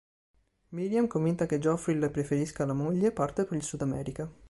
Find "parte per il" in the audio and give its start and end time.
3.11-3.61